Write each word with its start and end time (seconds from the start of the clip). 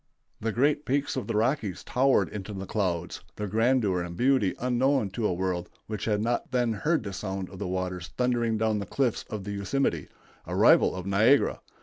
The 0.39 0.51
great 0.51 0.83
peaks 0.83 1.15
of 1.15 1.27
the 1.27 1.35
Rockies 1.35 1.83
towered 1.83 2.27
into 2.29 2.53
the 2.53 2.65
clouds, 2.65 3.21
their 3.35 3.45
grandeur 3.45 4.01
and 4.01 4.17
beauty 4.17 4.55
unknown 4.57 5.11
to 5.11 5.27
a 5.27 5.33
world 5.35 5.69
which 5.85 6.05
had 6.05 6.21
not 6.23 6.49
then 6.49 6.73
heard 6.73 7.03
the 7.03 7.13
sound 7.13 7.51
of 7.51 7.59
the 7.59 7.67
waters 7.67 8.07
thundering 8.17 8.57
down 8.57 8.79
the 8.79 8.87
cliffs 8.87 9.25
of 9.29 9.43
the 9.43 9.51
Yosemite, 9.51 10.07
a 10.47 10.55
rival 10.55 10.95
of 10.95 11.05
Niagara. 11.05 11.59